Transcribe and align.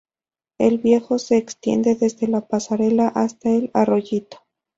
El 0.59 0.79
"Viejo" 0.79 1.19
se 1.19 1.37
extiende 1.37 1.93
desde 1.93 2.27
la 2.27 2.47
pasarela 2.47 3.07
hasta 3.09 3.51
el 3.51 3.69
"Arroyito". 3.75 4.39